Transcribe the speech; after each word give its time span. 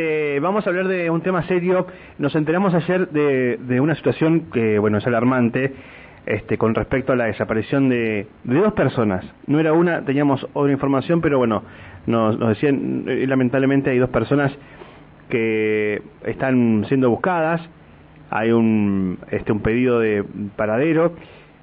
Este, 0.00 0.40
vamos 0.40 0.66
a 0.66 0.70
hablar 0.70 0.88
de 0.88 1.10
un 1.10 1.20
tema 1.20 1.42
serio. 1.42 1.86
Nos 2.16 2.34
enteramos 2.34 2.72
ayer 2.72 3.10
de, 3.10 3.58
de 3.58 3.80
una 3.82 3.94
situación 3.94 4.46
que, 4.50 4.78
bueno, 4.78 4.96
es 4.96 5.06
alarmante, 5.06 5.74
este, 6.24 6.56
con 6.56 6.74
respecto 6.74 7.12
a 7.12 7.16
la 7.16 7.26
desaparición 7.26 7.90
de, 7.90 8.26
dos 8.44 8.72
personas. 8.72 9.26
No 9.46 9.60
era 9.60 9.74
una, 9.74 10.02
teníamos 10.02 10.46
otra 10.54 10.72
información, 10.72 11.20
pero 11.20 11.36
bueno, 11.36 11.64
nos, 12.06 12.38
nos 12.38 12.48
decían, 12.48 13.04
eh, 13.08 13.26
lamentablemente 13.28 13.90
hay 13.90 13.98
dos 13.98 14.08
personas 14.08 14.50
que 15.28 16.00
están 16.24 16.86
siendo 16.88 17.10
buscadas. 17.10 17.60
Hay 18.30 18.52
un, 18.52 19.18
este, 19.30 19.52
un 19.52 19.60
pedido 19.60 20.00
de 20.00 20.24
paradero. 20.56 21.12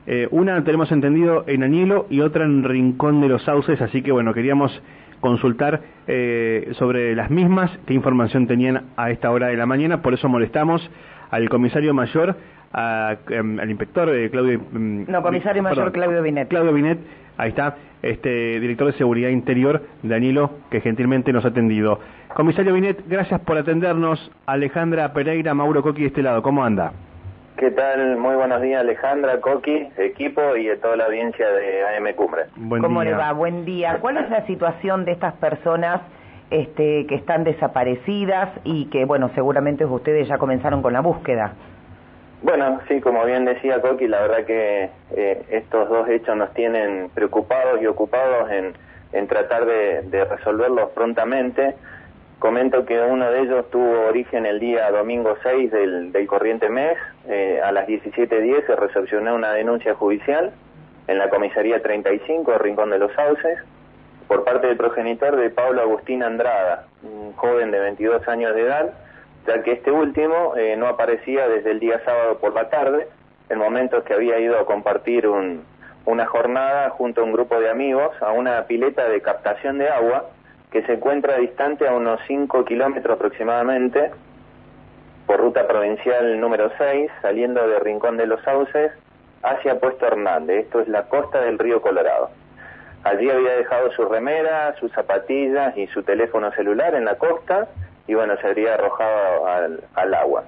Eh, 0.06 0.28
una 0.30 0.64
tenemos 0.64 0.92
entendido 0.92 1.44
en 1.48 1.64
Añelo 1.64 2.06
y 2.12 2.22
otra 2.22 2.46
en 2.46 2.64
Rincón 2.64 3.20
de 3.20 3.30
los 3.30 3.42
Sauces, 3.46 3.82
así 3.82 4.04
que 4.04 4.12
bueno, 4.12 4.32
queríamos 4.36 4.80
consultar 5.20 5.82
eh, 6.08 6.72
sobre 6.74 7.16
las 7.16 7.30
mismas, 7.30 7.72
qué 7.86 7.94
información 7.94 8.48
tenían 8.48 8.86
a 8.96 9.12
esta 9.12 9.32
hora 9.32 9.48
de 9.48 9.58
la 9.58 9.66
mañana, 9.66 10.02
por 10.02 10.14
eso 10.14 10.30
molestamos 10.30 10.90
al 11.32 11.50
comisario 11.50 11.94
mayor, 11.94 12.36
a, 12.74 13.18
em, 13.30 13.60
al 13.60 13.70
inspector 13.70 14.10
eh, 14.14 14.30
Claudio... 14.30 14.62
em, 14.74 15.06
No, 15.08 15.22
comisario 15.22 15.64
mayor 15.64 15.78
perdón, 15.78 15.94
Claudio 15.94 16.22
Binet. 16.24 16.48
Claudio 16.48 16.74
Binet, 16.74 17.00
ahí 17.38 17.50
está, 17.50 17.76
este 18.02 18.60
director 18.60 18.88
de 18.88 18.94
Seguridad 18.94 19.30
Interior, 19.30 19.82
Danilo, 20.04 20.52
que 20.70 20.82
gentilmente 20.82 21.34
nos 21.34 21.46
ha 21.46 21.50
atendido. 21.50 22.00
Comisario 22.34 22.74
Binet, 22.74 23.04
gracias 23.08 23.40
por 23.42 23.58
atendernos. 23.58 24.32
Alejandra 24.46 25.12
Pereira, 25.14 25.54
Mauro 25.54 25.82
Coqui 25.82 26.02
de 26.02 26.08
este 26.08 26.22
lado, 26.22 26.42
¿cómo 26.42 26.64
anda? 26.64 26.94
¿Qué 27.58 27.72
tal? 27.72 28.18
Muy 28.18 28.36
buenos 28.36 28.62
días 28.62 28.82
Alejandra, 28.82 29.42
Coqui, 29.42 29.90
equipo 29.98 30.56
y 30.56 30.70
a 30.70 30.80
toda 30.80 30.96
la 30.96 31.06
audiencia 31.06 31.50
de 31.50 31.82
AM 31.98 32.14
Cumbre. 32.14 32.44
Buen 32.56 32.84
¿Cómo 32.84 33.02
día. 33.02 33.12
le 33.12 33.18
va? 33.18 33.32
Buen 33.34 33.66
día. 33.66 33.98
¿Cuál 34.00 34.18
es 34.18 34.30
la 34.30 34.46
situación 34.46 35.06
de 35.06 35.14
estas 35.14 35.34
personas 35.36 36.02
este, 36.52 37.08
que 37.08 37.16
están 37.16 37.44
desaparecidas 37.44 38.50
y 38.64 38.86
que, 38.92 39.06
bueno, 39.06 39.32
seguramente 39.34 39.86
ustedes 39.86 40.28
ya 40.28 40.38
comenzaron 40.38 40.84
con 40.84 40.94
la 40.94 41.02
búsqueda? 41.02 41.54
Bueno, 42.44 42.80
sí, 42.88 43.02
como 43.02 43.26
bien 43.26 43.46
decía 43.46 43.82
Coqui, 43.82 44.08
la 44.08 44.22
verdad 44.22 44.46
que 44.46 44.92
eh, 45.16 45.42
estos 45.50 45.90
dos 45.90 46.08
hechos 46.10 46.38
nos 46.38 46.54
tienen 46.54 47.10
preocupados 47.16 47.82
y 47.82 47.88
ocupados 47.88 48.52
en, 48.52 48.74
en 49.14 49.28
tratar 49.28 49.66
de, 49.66 50.04
de 50.04 50.26
resolverlos 50.26 50.92
prontamente. 50.92 51.74
Comento 52.40 52.86
que 52.86 53.00
uno 53.00 53.32
de 53.32 53.42
ellos 53.42 53.70
tuvo 53.72 54.06
origen 54.08 54.46
el 54.46 54.60
día 54.60 54.92
domingo 54.92 55.36
6 55.42 55.72
del, 55.72 56.12
del 56.12 56.28
corriente 56.28 56.70
mes. 56.70 56.96
Eh, 57.28 57.60
a 57.64 57.72
las 57.72 57.88
17.10 57.88 58.66
se 58.68 58.76
recepcionó 58.76 59.34
una 59.34 59.54
denuncia 59.54 59.96
judicial 59.96 60.52
en 61.08 61.18
la 61.18 61.30
comisaría 61.30 61.82
35 61.82 62.52
de 62.52 62.58
Rincón 62.60 62.92
de 62.92 63.00
los 63.00 63.12
Sauces 63.14 63.58
por 64.28 64.44
parte 64.44 64.68
del 64.68 64.78
progenitor 64.78 65.36
de 65.38 65.50
Pablo 65.50 65.82
Agustín 65.82 66.22
Andrada, 66.22 66.86
un 67.02 67.34
joven 67.34 67.72
de 67.72 67.80
22 67.80 68.28
años 68.28 68.54
de 68.54 68.62
edad, 68.62 68.94
ya 69.48 69.64
que 69.64 69.72
este 69.72 69.90
último 69.90 70.54
eh, 70.58 70.76
no 70.78 70.88
aparecía 70.88 71.48
desde 71.48 71.72
el 71.72 71.80
día 71.80 72.02
sábado 72.06 72.38
por 72.38 72.54
la 72.54 72.70
tarde, 72.70 73.08
en 73.50 73.58
momentos 73.58 74.04
que 74.04 74.14
había 74.14 74.38
ido 74.40 74.60
a 74.60 74.66
compartir 74.66 75.28
un- 75.28 75.64
una 76.06 76.26
jornada 76.26 76.90
junto 76.92 77.22
a 77.22 77.24
un 77.24 77.32
grupo 77.32 77.60
de 77.60 77.70
amigos 77.70 78.12
a 78.22 78.32
una 78.34 78.62
pileta 78.66 79.08
de 79.10 79.22
captación 79.22 79.78
de 79.78 79.90
agua 79.90 80.26
que 80.72 80.84
se 80.84 80.94
encuentra 80.94 81.38
distante 81.38 81.88
a 81.88 81.94
unos 81.94 82.20
5 82.28 82.66
kilómetros 82.66 83.16
aproximadamente 83.16 84.12
por 85.26 85.40
ruta 85.40 85.68
provincial 85.68 86.40
número 86.40 86.72
6, 86.78 87.12
saliendo 87.22 87.68
de 87.68 87.80
Rincón 87.80 88.18
de 88.18 88.28
los 88.28 88.42
Sauces 88.44 88.92
hacia 89.44 89.80
Puesto 89.80 90.06
Hernández. 90.06 90.66
Esto 90.66 90.82
es 90.82 90.88
la 90.88 91.04
costa 91.04 91.42
del 91.42 91.60
río 91.60 91.82
Colorado. 91.82 92.30
Allí 93.04 93.30
había 93.30 93.54
dejado 93.54 93.92
su 93.92 94.06
remera, 94.06 94.76
sus 94.80 94.92
zapatillas 94.92 95.78
y 95.78 95.88
su 95.88 96.04
teléfono 96.04 96.52
celular 96.52 96.96
en 96.96 97.06
la 97.06 97.16
costa 97.16 97.68
y 98.08 98.14
bueno, 98.14 98.36
se 98.38 98.48
habría 98.48 98.74
arrojado 98.74 99.48
al, 99.48 99.84
al 99.96 100.14
agua. 100.14 100.44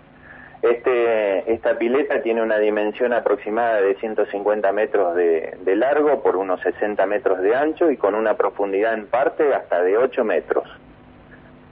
Este, 0.62 1.54
esta 1.54 1.78
pileta 1.78 2.22
tiene 2.22 2.42
una 2.42 2.58
dimensión 2.58 3.14
aproximada 3.14 3.80
de 3.82 3.96
150 3.96 4.72
metros 4.74 5.16
de, 5.16 5.58
largo 5.78 6.22
por 6.22 6.36
unos 6.36 6.60
60 6.62 7.06
metros 7.06 7.40
de 7.42 7.56
ancho 7.56 7.90
y 7.90 7.96
con 7.96 8.14
una 8.14 8.34
profundidad 8.36 8.94
en 8.94 9.08
parte 9.08 9.54
hasta 9.54 9.82
de 9.82 9.98
8 9.98 10.24
metros. 10.26 10.66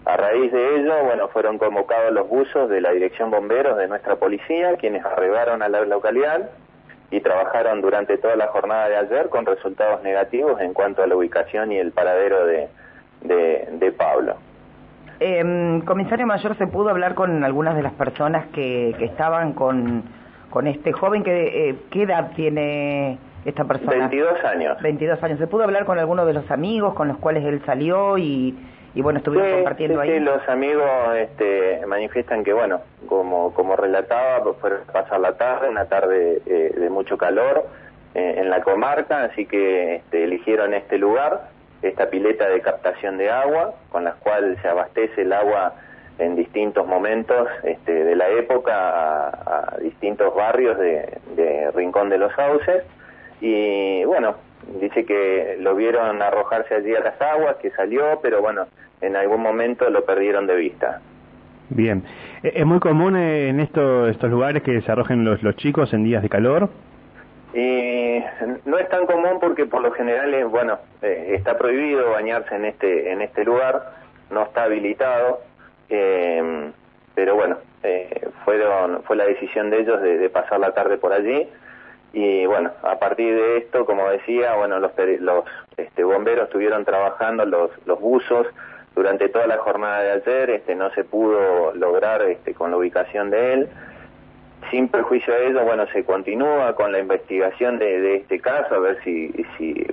A 0.06 0.16
raíz 0.16 0.54
de 0.54 0.78
ello, 0.78 1.04
bueno, 1.04 1.28
fueron 1.28 1.58
convocados 1.58 2.14
los 2.14 2.30
buzos 2.30 2.70
de 2.70 2.80
la 2.80 2.92
Dirección 2.92 3.30
Bomberos 3.30 3.78
de 3.78 3.90
nuestra 3.90 4.16
policía, 4.16 4.78
quienes 4.78 5.04
arribaron 5.04 5.62
a 5.62 5.68
la 5.68 5.82
localidad 5.82 6.50
y 7.12 7.20
trabajaron 7.20 7.82
durante 7.82 8.18
toda 8.18 8.38
la 8.38 8.48
jornada 8.48 8.88
de 8.88 8.96
ayer 8.96 9.28
con 9.28 9.46
resultados 9.46 10.02
negativos 10.04 10.62
en 10.62 10.74
cuanto 10.74 11.04
a 11.04 11.08
la 11.08 11.16
ubicación 11.18 11.74
y 11.74 11.78
el 11.78 11.92
paradero 11.92 12.46
de, 12.46 12.70
de, 13.22 13.68
de 13.70 13.92
Pablo. 13.92 14.38
Eh, 15.20 15.82
comisario 15.86 16.26
mayor, 16.28 16.58
¿se 16.58 16.68
pudo 16.68 16.90
hablar 16.90 17.16
con 17.16 17.44
algunas 17.44 17.76
de 17.76 17.82
las 17.84 17.94
personas 17.94 18.46
que, 18.48 18.96
que 18.98 19.06
estaban 19.06 19.54
con, 19.54 20.04
con 20.50 20.68
este 20.68 20.92
joven? 20.94 21.24
Que, 21.24 21.70
eh, 21.70 21.76
¿Qué 21.92 22.04
edad 22.04 22.32
tiene 22.36 23.18
esta 23.46 23.64
persona? 23.66 23.92
22 24.10 24.44
años. 24.44 24.82
22 24.82 25.24
años. 25.24 25.40
¿Se 25.40 25.48
pudo 25.48 25.64
hablar 25.64 25.86
con 25.86 25.98
alguno 26.00 26.26
de 26.26 26.34
los 26.34 26.50
amigos 26.52 26.94
con 26.94 27.08
los 27.08 27.18
cuales 27.18 27.44
él 27.46 27.62
salió 27.66 28.18
y, 28.18 28.56
y 28.94 29.02
bueno, 29.02 29.18
estuvieron 29.20 29.50
Sí, 29.50 29.56
compartiendo 29.56 30.02
sí, 30.02 30.10
ahí? 30.10 30.18
sí, 30.20 30.24
los 30.24 30.48
amigos 30.50 30.86
este, 31.18 31.86
manifiestan 31.88 32.44
que, 32.44 32.54
bueno, 32.54 32.82
como, 33.08 33.54
como 33.54 33.76
relataba, 33.76 34.44
pues 34.44 34.58
fueron 34.58 34.82
a 34.88 34.92
pasar 34.92 35.20
la 35.20 35.34
tarde, 35.38 35.70
una 35.70 35.86
tarde 35.86 36.42
eh, 36.46 36.74
de 36.78 36.90
mucho 36.90 37.18
calor 37.18 37.66
eh, 38.14 38.36
en 38.38 38.50
la 38.50 38.62
comarca, 38.62 39.24
así 39.24 39.46
que 39.46 39.96
este, 39.96 40.24
eligieron 40.26 40.74
este 40.74 40.98
lugar, 40.98 41.50
esta 41.82 42.10
pileta 42.10 42.48
de 42.50 42.62
captación 42.62 43.18
de 43.18 43.30
agua, 43.30 43.76
con 43.92 44.04
la 44.04 44.14
cual 44.14 44.58
se 44.62 44.68
abastece 44.68 45.22
el 45.22 45.34
agua 45.34 45.74
en 46.20 46.36
distintos 46.36 46.88
momentos 46.88 47.48
este, 47.64 48.04
de 48.04 48.16
la 48.16 48.30
época 48.30 48.74
a, 48.74 49.74
a 49.74 49.78
distintos 49.80 50.34
barrios 50.36 50.78
de, 50.80 51.20
de 51.36 51.72
Rincón 51.72 52.10
de 52.10 52.18
los 52.18 52.34
Sauces. 52.34 52.84
Y 53.40 54.04
bueno, 54.06 54.36
dice 54.82 55.06
que 55.06 55.58
lo 55.60 55.76
vieron 55.76 56.22
arrojarse 56.24 56.74
allí 56.74 56.96
a 56.96 57.02
las 57.02 57.22
aguas, 57.22 57.58
que 57.58 57.70
salió, 57.72 58.20
pero 58.24 58.42
bueno, 58.42 58.66
en 59.02 59.16
algún 59.16 59.42
momento 59.42 59.90
lo 59.92 60.06
perdieron 60.06 60.48
de 60.48 60.56
vista. 60.56 61.02
Bien. 61.70 62.04
Eh, 62.42 62.54
¿Es 62.56 62.66
muy 62.66 62.80
común 62.80 63.16
eh, 63.16 63.50
en 63.50 63.60
esto- 63.60 64.08
estos 64.08 64.32
lugares 64.32 64.64
que 64.64 64.82
se 64.82 64.92
arrojen 64.92 65.24
los, 65.24 65.44
los 65.44 65.56
chicos 65.58 65.94
en 65.94 66.04
días 66.04 66.24
de 66.24 66.30
calor? 66.30 66.70
Y 67.54 67.60
no 68.66 68.78
es 68.78 68.90
tan 68.90 69.06
común 69.06 69.40
porque 69.40 69.66
por 69.66 69.82
lo 69.82 69.92
general 69.92 70.34
es, 70.34 70.46
bueno, 70.48 70.80
eh, 71.02 71.34
está 71.36 71.58
prohibido 71.58 72.12
bañarse 72.12 72.56
en 72.56 72.66
este 72.66 73.12
en 73.12 73.22
este 73.22 73.44
lugar, 73.44 73.94
no 74.30 74.44
está 74.44 74.64
habilitado, 74.64 75.42
eh, 75.90 76.72
pero 77.16 77.36
bueno, 77.36 77.58
eh, 77.84 78.30
fueron 78.46 79.04
fue 79.04 79.16
la 79.16 79.26
decisión 79.26 79.70
de 79.70 79.82
ellos 79.82 80.02
de, 80.02 80.18
de 80.18 80.30
pasar 80.30 80.60
la 80.60 80.74
tarde 80.74 80.98
por 80.98 81.14
allí. 81.14 81.50
Y 82.14 82.46
bueno, 82.46 82.72
a 82.84 82.98
partir 83.00 83.36
de 83.36 83.58
esto, 83.58 83.86
como 83.86 84.10
decía, 84.10 84.56
bueno, 84.56 84.80
los 84.80 84.92
los 85.20 85.46
este, 85.76 86.04
bomberos 86.04 86.46
estuvieron 86.46 86.86
trabajando 86.86 87.46
los 87.46 87.72
los 87.86 88.00
buzos 88.00 88.48
durante 88.96 89.30
toda 89.30 89.46
la 89.46 89.58
jornada 89.58 90.02
de 90.02 90.12
ayer, 90.12 90.50
este 90.50 90.74
no 90.74 90.90
se 90.92 91.04
pudo 91.04 91.74
lograr 91.76 92.24
este 92.24 92.54
con 92.54 92.72
la 92.72 92.78
ubicación 92.78 93.30
de 93.30 93.54
él 93.54 93.70
sin 94.72 94.88
perjuicio 94.88 95.34
de 95.34 95.48
ello, 95.48 95.64
bueno, 95.64 95.86
se 95.94 96.04
continúa 96.04 96.74
con 96.76 96.92
la 96.92 97.00
investigación 97.00 97.80
de, 97.80 98.00
de 98.02 98.16
este 98.18 98.40
caso, 98.40 98.76
a 98.76 98.80
ver 98.80 98.98
si, 99.04 99.32
si 99.58 99.86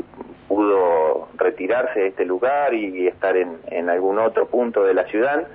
pudo 0.49 1.29
retirarse 1.37 2.01
de 2.01 2.07
este 2.09 2.25
lugar 2.25 2.75
y, 2.75 3.07
estar 3.09 3.37
en, 3.37 3.57
en 3.71 3.89
algún 3.91 4.19
otro 4.19 4.47
punto 4.47 4.85
de 4.85 4.95
la 4.95 5.05
ciudad. 5.05 5.47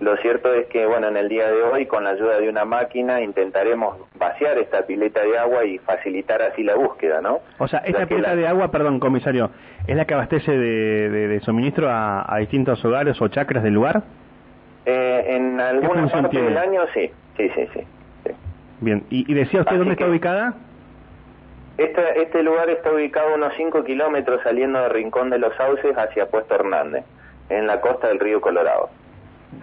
Lo 0.00 0.16
cierto 0.16 0.52
es 0.52 0.66
que, 0.66 0.86
bueno, 0.86 1.06
en 1.08 1.16
el 1.16 1.28
día 1.28 1.46
de 1.50 1.62
hoy, 1.62 1.86
con 1.86 2.02
la 2.04 2.10
ayuda 2.10 2.38
de 2.40 2.48
una 2.48 2.64
máquina, 2.64 3.20
intentaremos 3.22 3.96
vaciar 4.18 4.58
esta 4.58 4.82
pileta 4.82 5.22
de 5.22 5.38
agua 5.38 5.64
y 5.64 5.78
facilitar 5.78 6.42
así 6.42 6.64
la 6.64 6.74
búsqueda, 6.74 7.20
¿no? 7.20 7.38
O 7.58 7.68
sea, 7.68 7.78
esta 7.80 8.04
pileta 8.06 8.30
la- 8.30 8.36
de 8.36 8.46
agua, 8.48 8.70
perdón, 8.72 8.98
comisario, 8.98 9.50
¿es 9.86 9.96
la 9.96 10.04
que 10.04 10.14
abastece 10.14 10.50
de, 10.50 11.10
de- 11.10 11.28
de 11.28 11.40
suministro 11.40 11.88
a, 11.88 12.24
a 12.34 12.38
distintos 12.38 12.84
hogares 12.84 13.20
o 13.22 13.28
chacras 13.28 13.62
del 13.62 13.74
lugar? 13.74 14.02
Eh, 14.84 15.24
en 15.28 15.60
alguna 15.60 16.08
parte 16.08 16.28
tiene? 16.30 16.48
del 16.48 16.58
año, 16.58 16.82
sí, 16.92 17.10
sí, 17.36 17.48
sí, 17.54 17.68
sí. 17.72 17.80
Bien. 18.80 19.04
¿Y, 19.10 19.30
y 19.30 19.34
decía 19.34 19.60
usted 19.60 19.72
Así 19.72 19.78
dónde 19.78 19.92
está 19.94 20.06
ubicada? 20.06 20.54
Este, 21.78 22.22
este 22.22 22.42
lugar 22.42 22.70
está 22.70 22.92
ubicado 22.92 23.30
a 23.30 23.34
unos 23.34 23.52
5 23.56 23.82
kilómetros 23.84 24.40
saliendo 24.44 24.78
de 24.80 24.88
Rincón 24.90 25.30
de 25.30 25.38
los 25.38 25.54
Sauces 25.56 25.96
hacia 25.96 26.26
Puesto 26.26 26.54
Hernández, 26.54 27.04
en 27.48 27.66
la 27.66 27.80
costa 27.80 28.08
del 28.08 28.20
río 28.20 28.40
Colorado. 28.40 28.90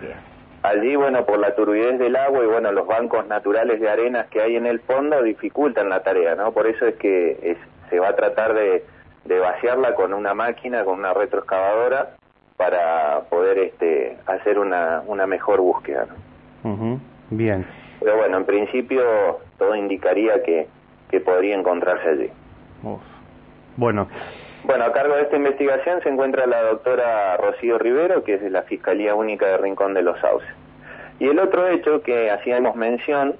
Bien. 0.01 0.15
Allí, 0.63 0.95
bueno, 0.95 1.25
por 1.25 1.39
la 1.39 1.55
turbidez 1.55 1.97
del 1.99 2.15
agua 2.15 2.43
y, 2.43 2.47
bueno, 2.47 2.71
los 2.71 2.85
bancos 2.85 3.25
naturales 3.27 3.79
de 3.79 3.89
arenas 3.89 4.27
que 4.27 4.41
hay 4.41 4.55
en 4.57 4.67
el 4.67 4.79
fondo 4.81 5.23
dificultan 5.23 5.89
la 5.89 6.03
tarea, 6.03 6.35
¿no? 6.35 6.51
Por 6.51 6.67
eso 6.67 6.85
es 6.85 6.95
que 6.95 7.31
es- 7.41 7.57
se 7.89 7.99
va 7.99 8.09
a 8.09 8.15
tratar 8.15 8.53
de, 8.53 8.83
de 9.25 9.39
vaciarla 9.39 9.95
con 9.95 10.13
una 10.13 10.33
máquina, 10.33 10.83
con 10.83 10.99
una 10.99 11.13
retroexcavadora, 11.13 12.11
para 12.57 13.21
poder 13.29 13.57
este, 13.57 14.17
hacer 14.27 14.59
una, 14.59 15.01
una 15.07 15.25
mejor 15.25 15.61
búsqueda, 15.61 16.05
¿no? 16.63 16.99
Bien. 17.31 17.65
Pero 18.01 18.18
bueno, 18.18 18.38
en 18.38 18.45
principio 18.45 19.39
todo 19.57 19.75
indicaría 19.75 20.44
que, 20.44 20.68
que 21.09 21.21
podría 21.21 21.56
encontrarse 21.56 22.09
allí. 22.09 22.30
Uf. 22.83 23.01
Bueno, 23.77 24.07
Bueno, 24.63 24.86
a 24.86 24.92
cargo 24.92 25.15
de 25.15 25.24
esta 25.24 25.38
investigación 25.38 26.01
se 26.01 26.09
encuentra 26.09 26.45
la 26.45 26.62
doctora 26.63 27.38
Rocío 27.38 27.77
Rivero, 27.77 28.24
que 28.24 28.36
es 28.36 28.42
de 28.42 28.50
la 28.50 28.63
Fiscalía 28.63 29.15
Única 29.15 29.48
de 29.48 29.57
Rincón 29.57 29.94
de 29.94 30.01
los 30.01 30.19
Sauces. 30.19 30.50
Y 31.19 31.27
el 31.27 31.39
otro 31.39 31.68
hecho 31.68 32.01
que 32.01 32.31
hacíamos 32.31 32.75
mención 32.75 33.36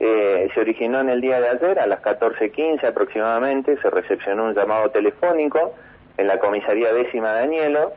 eh, 0.00 0.48
se 0.52 0.60
originó 0.60 1.00
en 1.00 1.08
el 1.08 1.20
día 1.20 1.40
de 1.40 1.48
ayer, 1.48 1.78
a 1.78 1.86
las 1.86 2.02
14.15 2.02 2.84
aproximadamente, 2.84 3.76
se 3.80 3.90
recepcionó 3.90 4.44
un 4.44 4.54
llamado 4.54 4.90
telefónico 4.90 5.74
en 6.18 6.26
la 6.26 6.38
comisaría 6.38 6.92
décima 6.92 7.32
de 7.34 7.42
Añelo, 7.44 7.92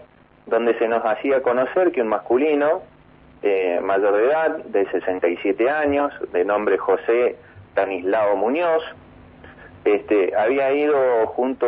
donde 0.46 0.78
se 0.78 0.88
nos 0.88 1.04
hacía 1.06 1.42
conocer 1.42 1.92
que 1.92 2.02
un 2.02 2.08
masculino 2.08 2.82
eh, 3.44 3.80
mayor 3.82 4.16
de 4.16 4.26
edad, 4.26 4.58
de 4.66 4.90
67 4.90 5.70
años, 5.70 6.12
de 6.32 6.44
nombre 6.44 6.78
José 6.78 7.36
Danislao 7.76 8.36
Muñoz, 8.36 8.84
este, 9.86 10.36
había 10.36 10.74
ido 10.74 11.28
junto 11.28 11.68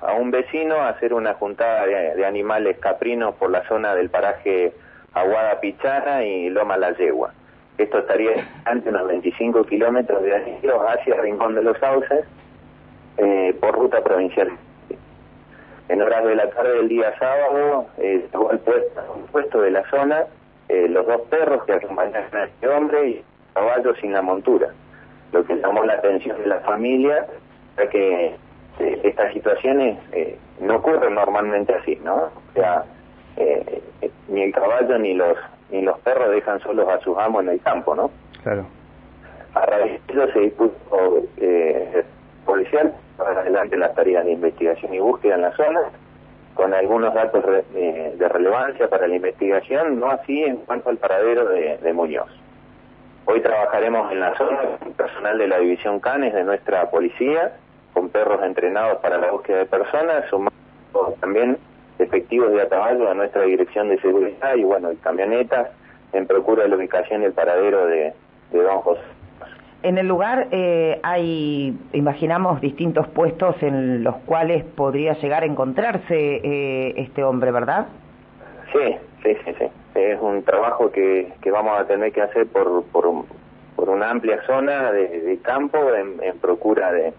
a 0.00 0.12
un 0.12 0.30
vecino 0.30 0.76
a 0.76 0.90
hacer 0.90 1.12
una 1.12 1.34
juntada 1.34 1.86
de, 1.86 2.24
animales 2.24 2.78
caprinos 2.78 3.34
por 3.34 3.50
la 3.50 3.66
zona 3.66 3.94
del 3.94 4.10
paraje 4.10 4.72
Aguada 5.14 5.58
Pichana 5.60 6.24
y 6.24 6.50
Loma 6.50 6.76
La 6.76 6.92
Yegua. 6.96 7.32
Esto 7.78 7.98
estaría 7.98 8.48
ante 8.64 8.90
unos 8.90 9.08
25 9.08 9.64
kilómetros 9.64 10.22
de 10.22 10.36
Añelo 10.36 10.88
hacia 10.88 11.20
Rincón 11.20 11.54
de 11.54 11.62
los 11.62 11.76
Sauces 11.78 12.24
eh, 13.16 13.56
por 13.60 13.74
ruta 13.74 14.02
provincial. 14.02 14.50
En 15.88 16.02
horas 16.02 16.24
de 16.24 16.36
la 16.36 16.50
tarde 16.50 16.74
del 16.74 16.88
día 16.88 17.12
sábado, 17.18 17.86
eh, 17.98 18.24
el 18.52 18.58
puesto, 18.60 19.02
puesto 19.32 19.60
de 19.62 19.70
la 19.70 19.88
zona 19.90 20.26
eh, 20.68 20.88
los 20.88 21.06
dos 21.06 21.22
perros 21.22 21.64
que 21.64 21.72
acompañan 21.72 22.24
a 22.32 22.44
este 22.44 22.68
hombre 22.68 23.08
y 23.08 23.24
caballos 23.54 23.96
sin 24.00 24.12
la 24.12 24.22
montura. 24.22 24.68
Lo 25.32 25.44
que 25.44 25.56
llamó 25.56 25.84
la 25.84 25.94
atención 25.94 26.38
de 26.38 26.46
la 26.46 26.60
familia 26.60 27.26
es 27.78 27.88
que 27.90 28.26
eh, 28.26 29.00
estas 29.02 29.32
situaciones 29.32 29.98
eh, 30.12 30.38
no 30.60 30.76
ocurren 30.76 31.14
normalmente 31.14 31.74
así, 31.74 31.96
¿no? 32.04 32.14
O 32.14 32.52
sea, 32.54 32.84
ni 34.28 34.42
el 34.42 34.52
caballo 34.52 34.98
ni 34.98 35.14
los 35.14 35.36
ni 35.70 35.82
los 35.82 35.98
perros 36.00 36.30
dejan 36.30 36.60
solos 36.60 36.88
a 36.88 36.98
sus 37.00 37.16
amos 37.18 37.42
en 37.42 37.50
el 37.50 37.60
campo, 37.60 37.94
¿no? 37.94 38.10
Claro. 38.42 38.66
A 39.54 39.66
raíz 39.66 40.04
de 40.06 40.12
eso 40.12 40.32
se 40.32 40.40
dispuso 40.40 41.22
policial 42.44 42.92
para 43.16 43.40
adelante 43.40 43.76
las 43.76 43.94
tareas 43.94 44.24
de 44.24 44.32
investigación 44.32 44.92
y 44.94 44.98
búsqueda 44.98 45.36
en 45.36 45.42
la 45.42 45.52
zona 45.52 45.80
con 46.58 46.74
algunos 46.74 47.14
datos 47.14 47.44
de 47.72 48.28
relevancia 48.28 48.88
para 48.88 49.06
la 49.06 49.14
investigación, 49.14 50.00
no 50.00 50.10
así 50.10 50.42
en 50.42 50.56
cuanto 50.56 50.90
al 50.90 50.96
paradero 50.96 51.48
de, 51.48 51.92
Muñoz. 51.92 52.28
Hoy 53.26 53.40
trabajaremos 53.40 54.10
en 54.10 54.18
la 54.18 54.36
zona 54.36 54.58
con 54.80 54.92
personal 54.94 55.38
de 55.38 55.46
la 55.46 55.60
División 55.60 56.00
Canes 56.00 56.34
de 56.34 56.42
nuestra 56.42 56.90
policía, 56.90 57.52
con 57.92 58.08
perros 58.08 58.42
entrenados 58.42 58.98
para 58.98 59.18
la 59.18 59.30
búsqueda 59.30 59.58
de 59.58 59.66
personas, 59.66 60.24
sumando 60.30 60.50
también 61.20 61.58
efectivos 62.00 62.50
de 62.50 62.62
Ataballo 62.62 63.08
a 63.08 63.14
nuestra 63.14 63.42
Dirección 63.42 63.88
de 63.90 64.00
Seguridad 64.00 64.56
y 64.56 64.64
bueno, 64.64 64.90
camionetas 65.00 65.68
en 66.12 66.26
procura 66.26 66.64
de 66.64 66.70
la 66.70 66.76
ubicación 66.76 67.22
y 67.22 67.26
el 67.26 67.34
paradero 67.34 67.86
de, 67.86 68.14
de 68.50 68.62
Don 68.62 68.80
José. 68.80 69.17
En 69.82 69.96
el 69.96 70.08
lugar 70.08 70.48
eh, 70.50 70.98
hay, 71.04 71.76
imaginamos, 71.92 72.60
distintos 72.60 73.06
puestos 73.08 73.62
en 73.62 74.02
los 74.02 74.16
cuales 74.26 74.64
podría 74.64 75.12
llegar 75.14 75.44
a 75.44 75.46
encontrarse 75.46 76.40
eh, 76.42 76.94
este 76.96 77.22
hombre, 77.22 77.52
¿verdad? 77.52 77.86
Sí, 78.72 78.96
sí, 79.22 79.36
sí, 79.44 79.54
sí. 79.56 79.66
Es 79.94 80.20
un 80.20 80.42
trabajo 80.42 80.90
que, 80.90 81.32
que 81.40 81.50
vamos 81.52 81.78
a 81.78 81.84
tener 81.86 82.12
que 82.12 82.22
hacer 82.22 82.46
por, 82.48 82.84
por, 82.86 83.24
por 83.76 83.88
una 83.88 84.10
amplia 84.10 84.42
zona 84.46 84.90
de, 84.90 85.38
campo 85.42 85.78
en, 85.94 86.38
procura 86.38 86.92
de, 86.92 87.12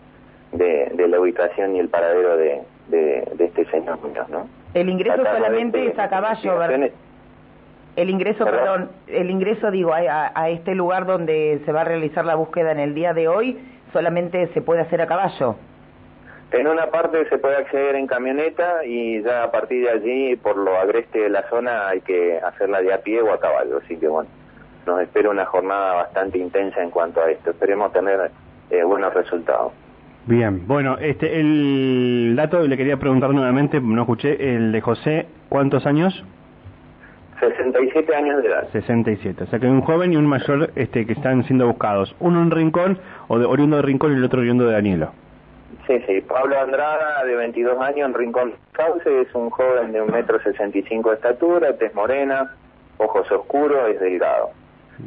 de, 0.52 1.08
la 1.08 1.20
ubicación 1.20 1.78
y 1.78 1.80
el 1.80 1.88
paradero 1.88 2.36
de, 2.36 2.62
de, 2.90 3.24
este 3.40 3.66
señor 3.72 4.00
¿no? 4.30 4.48
El 4.74 4.90
ingreso 4.90 5.24
solamente 5.24 5.88
es 5.88 5.98
a 5.98 6.10
caballo, 6.10 6.58
¿verdad? 6.58 6.90
El 8.00 8.10
ingreso, 8.10 8.46
perdón, 8.46 8.92
el 9.08 9.30
ingreso, 9.30 9.72
digo, 9.72 9.94
a, 9.94 10.32
a, 10.34 10.50
este 10.50 10.74
lugar 10.74 11.06
donde 11.06 11.62
se 11.66 11.72
va 11.74 11.82
a 11.82 11.84
realizar 11.84 12.24
la 12.24 12.36
búsqueda 12.36 12.72
en 12.72 12.80
el 12.80 12.96
día 12.96 13.14
de 13.14 13.28
hoy, 13.28 13.60
solamente 13.92 14.48
se 14.54 14.62
puede 14.62 14.80
hacer 14.80 15.02
a 15.02 15.08
caballo. 15.08 15.58
En 16.54 16.66
una 16.66 16.88
parte 16.88 17.28
se 17.28 17.38
puede 17.38 17.58
acceder 17.58 17.96
en 17.96 18.08
camioneta 18.08 18.86
y 18.86 19.22
ya 19.22 19.44
a 19.44 19.52
partir 19.52 19.84
de 19.84 19.90
allí, 19.90 20.36
por 20.38 20.56
lo 20.56 20.78
agreste 20.78 21.20
de 21.20 21.30
la 21.30 21.44
zona, 21.50 21.90
hay 21.90 22.00
que 22.00 22.40
hacerla 22.40 22.82
de 22.82 22.94
a 22.94 23.00
pie 23.02 23.22
o 23.22 23.34
a 23.34 23.40
caballo. 23.40 23.82
Así 23.84 23.98
que 23.98 24.08
bueno, 24.08 24.30
nos 24.88 25.02
espera 25.02 25.30
una 25.30 25.46
jornada 25.46 25.96
bastante 25.96 26.38
intensa 26.38 26.82
en 26.82 26.92
cuanto 26.92 27.22
a 27.22 27.30
esto. 27.30 27.50
Esperemos 27.50 27.92
tener 27.92 28.32
eh, 28.70 28.84
buenos 28.84 29.14
resultados. 29.14 29.74
Bien, 30.26 30.66
bueno, 30.66 30.98
este, 31.00 31.40
el 31.40 32.34
dato 32.38 32.62
le 32.62 32.78
quería 32.78 32.96
preguntar 32.96 33.32
nuevamente, 33.32 33.82
no 33.82 34.02
escuché, 34.02 34.56
el 34.56 34.72
de 34.72 34.80
José, 34.80 35.28
¿cuántos 35.50 35.86
años? 35.86 36.24
67 37.40 38.16
años 38.16 38.42
de 38.42 38.50
edad. 38.50 38.68
67, 38.72 39.44
o 39.44 39.48
sea 39.48 39.60
que 39.60 39.66
hay 39.66 39.72
un 39.72 39.82
joven 39.82 40.14
y 40.14 40.18
un 40.18 40.28
mayor 40.28 40.72
este, 40.76 41.06
que 41.06 41.14
están 41.14 41.44
siendo 41.46 41.68
buscados. 41.68 42.16
Uno 42.20 42.42
en 42.42 42.52
Rincón, 42.52 43.00
o 43.28 43.40
de, 43.40 43.46
oriundo 43.46 43.78
de 43.78 43.82
Rincón 43.84 44.14
y 44.14 44.16
el 44.18 44.24
otro 44.24 44.42
oriundo 44.42 44.66
de 44.66 44.74
Danielo. 44.74 45.12
Sí, 45.88 46.00
sí, 46.06 46.22
Pablo 46.22 46.60
Andrada, 46.60 47.24
de 47.26 47.36
22 47.36 47.80
años, 47.82 48.10
en 48.10 48.14
Rincón 48.14 48.54
Cauce, 48.74 49.22
es 49.22 49.34
un 49.34 49.50
joven 49.50 49.92
de 49.92 50.02
un 50.02 50.12
metro 50.12 50.40
sesenta 50.42 50.78
y 50.78 50.84
cinco 50.84 51.10
de 51.10 51.16
estatura, 51.16 51.76
tez 51.78 51.94
morena, 51.96 52.56
ojos 52.98 53.32
oscuros, 53.32 53.90
es 53.90 54.00
delgado. 54.00 54.52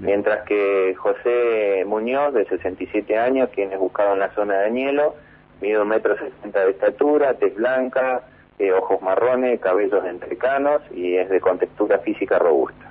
Mientras 0.01 0.45
que 0.45 0.95
José 0.97 1.85
Muñoz, 1.87 2.33
de 2.33 2.47
67 2.47 3.19
años, 3.19 3.51
quien 3.55 3.73
es 3.73 3.79
buscado 3.79 4.15
en 4.15 4.21
la 4.21 4.31
zona 4.31 4.55
de 4.55 4.63
Danielo, 4.63 5.15
mide 5.61 5.79
un 5.79 5.89
metro 5.89 6.17
sesenta 6.17 6.65
de 6.65 6.71
estatura, 6.71 7.35
tez 7.35 7.55
blanca, 7.55 8.23
eh, 8.63 8.73
ojos 8.73 9.03
marrones, 9.03 9.59
cabellos 9.61 10.05
entrecanos 10.05 10.83
y 10.95 11.17
es 11.17 11.29
de 11.29 11.41
contextura 11.41 11.99
física 11.99 12.39
robusta. 12.39 12.91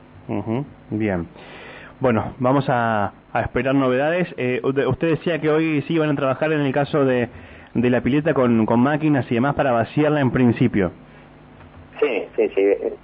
Bien. 0.89 1.27
Bueno, 2.01 2.33
vamos 2.39 2.65
a, 2.68 3.13
esperar 3.45 3.73
novedades. 3.73 4.27
Eh, 4.35 4.59
usted 4.63 5.12
decía 5.12 5.39
que 5.39 5.50
hoy 5.50 5.81
sí 5.83 5.94
iban 5.94 6.09
a 6.09 6.15
trabajar 6.15 6.51
en 6.51 6.59
el 6.59 6.73
caso 6.73 7.06
de, 7.06 7.29
de 7.73 7.89
la 7.89 8.01
pileta 8.01 8.33
con, 8.33 8.65
con 8.65 8.81
máquinas 8.81 9.31
y 9.31 9.35
demás 9.35 9.56
para 9.56 9.71
vaciarla 9.71 10.19
en 10.19 10.31
principio. 10.31 10.91
Sí, 12.01 12.27
sí, 12.35 12.50
sí. 12.50 12.62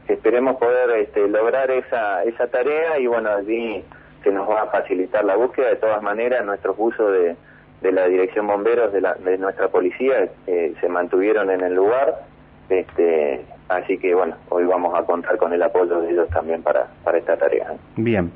Esperemos 0.10 0.58
poder 0.58 0.90
este, 0.98 1.26
lograr 1.30 1.72
esa, 1.72 2.24
esa 2.24 2.48
tarea 2.48 3.00
y 3.00 3.08
bueno, 3.08 3.30
allí 3.30 3.82
se 4.24 4.32
nos 4.32 4.50
va 4.50 4.64
a 4.64 4.68
facilitar 4.68 5.24
la 5.24 5.38
búsqueda. 5.38 5.70
De 5.70 5.78
todas 5.78 6.02
maneras, 6.02 6.44
nuestros 6.46 6.76
buzos 6.76 7.14
de, 7.14 7.36
de 7.82 7.92
la 7.94 8.08
Dirección 8.08 8.48
Bomberos 8.48 8.92
de, 8.92 9.02
la, 9.02 9.14
de 9.14 9.38
nuestra 9.38 9.70
policía 9.70 10.28
eh, 10.48 10.74
se 10.82 10.90
mantuvieron 10.90 11.52
en 11.52 11.62
el 11.62 11.76
lugar 11.76 12.26
este, 12.70 13.46
así 13.70 13.98
que 13.98 14.14
bueno, 14.14 14.36
hoy 14.50 14.66
vamos 14.66 14.94
a 14.98 15.04
contar 15.04 15.38
con 15.38 15.54
el 15.54 15.62
apoyo 15.64 16.02
de 16.02 16.12
ellos 16.12 16.30
también 16.30 16.64
para, 16.64 16.88
para 17.04 17.18
esta 17.18 17.38
tarea. 17.38 17.74
Bien. 17.96 18.32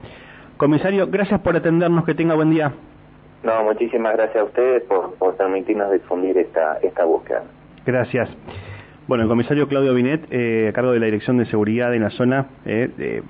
Comisario, 0.57 1.07
gracias 1.07 1.39
por 1.41 1.55
atendernos, 1.55 2.05
que 2.05 2.13
tenga 2.13 2.35
buen 2.35 2.51
día. 2.51 2.71
No, 3.43 3.63
muchísimas 3.63 4.15
gracias 4.15 4.37
a 4.37 4.43
ustedes 4.43 4.83
por, 4.83 5.15
por 5.15 5.35
permitirnos 5.35 5.91
difundir 5.91 6.37
esta, 6.37 6.77
esta 6.83 7.05
búsqueda. 7.05 7.43
Gracias. 7.85 8.29
Bueno, 9.07 9.23
el 9.23 9.29
comisario 9.29 9.67
Claudio 9.67 9.93
Binet, 9.95 10.27
eh, 10.29 10.67
a 10.69 10.73
cargo 10.73 10.91
de 10.91 10.99
la 10.99 11.07
Dirección 11.07 11.37
de 11.37 11.45
Seguridad 11.45 11.93
en 11.95 12.03
la 12.03 12.11
zona, 12.11 12.45
eh, 12.65 13.23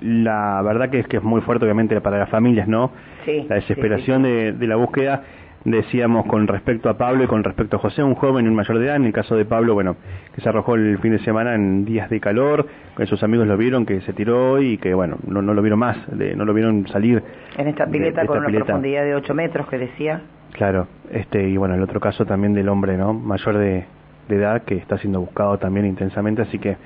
la 0.00 0.62
verdad 0.62 0.90
que 0.90 1.00
es 1.00 1.08
que 1.08 1.16
es 1.16 1.22
muy 1.24 1.40
fuerte, 1.40 1.64
obviamente, 1.64 2.00
para 2.00 2.18
las 2.18 2.30
familias, 2.30 2.68
¿no? 2.68 2.92
Sí, 3.24 3.44
la 3.48 3.56
desesperación 3.56 4.22
De, 4.22 4.52
de 4.52 4.66
la 4.68 4.76
búsqueda 4.76 5.24
decíamos 5.64 6.26
con 6.26 6.46
respecto 6.48 6.88
a 6.88 6.96
Pablo 6.96 7.24
y 7.24 7.26
con 7.26 7.44
respecto 7.44 7.76
a 7.76 7.78
José, 7.78 8.02
un 8.02 8.14
joven 8.14 8.46
y 8.46 8.48
un 8.48 8.54
mayor 8.54 8.78
de 8.78 8.86
edad, 8.86 8.96
en 8.96 9.04
el 9.04 9.12
caso 9.12 9.36
de 9.36 9.44
Pablo, 9.44 9.74
bueno, 9.74 9.96
que 10.34 10.40
se 10.40 10.48
arrojó 10.48 10.74
el 10.74 10.98
fin 10.98 11.12
de 11.12 11.18
semana 11.20 11.54
en 11.54 11.84
días 11.84 12.10
de 12.10 12.20
calor, 12.20 12.66
que 12.96 13.06
sus 13.06 13.22
amigos 13.22 13.46
lo 13.46 13.56
vieron, 13.56 13.86
que 13.86 14.00
se 14.02 14.12
tiró 14.12 14.60
y 14.60 14.78
que, 14.78 14.94
bueno, 14.94 15.16
no, 15.26 15.42
no 15.42 15.54
lo 15.54 15.62
vieron 15.62 15.78
más, 15.78 15.96
no 16.08 16.44
lo 16.44 16.54
vieron 16.54 16.86
salir. 16.88 17.22
En 17.56 17.68
esta 17.68 17.86
pileta 17.86 18.26
con 18.26 18.38
una 18.38 18.48
profundidad 18.48 19.04
de 19.04 19.14
8 19.14 19.34
metros 19.34 19.68
que 19.68 19.78
decía. 19.78 20.22
Claro, 20.52 20.86
este, 21.10 21.48
y 21.48 21.56
bueno, 21.56 21.74
el 21.74 21.82
otro 21.82 22.00
caso 22.00 22.26
también 22.26 22.52
del 22.54 22.68
hombre, 22.68 22.96
¿no? 22.96 23.14
Mayor 23.14 23.58
de, 23.58 23.84
edad 24.28 24.62
que 24.62 24.76
está 24.76 24.96
siendo 24.96 25.20
buscado 25.20 25.58
también 25.58 25.84
intensamente, 25.84 26.40
así 26.40 26.58
que, 26.58 26.76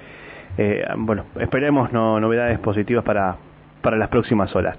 eh, 0.59 0.85
bueno, 0.97 1.27
esperemos 1.39 1.93
no, 1.93 2.19
novedades 2.19 2.59
positivas 2.59 3.05
para, 3.05 3.37
para 3.83 3.97
las 3.97 4.09
próximas 4.09 4.55
horas. 4.57 4.77